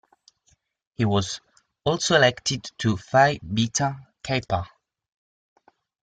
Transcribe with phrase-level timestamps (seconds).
[0.95, 1.41] He was
[1.85, 4.67] also elected to Phi Beta Kappa.